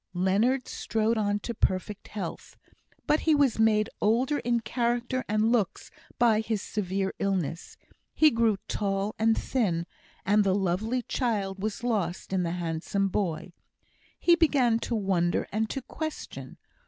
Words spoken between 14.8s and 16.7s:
to wonder, and to question.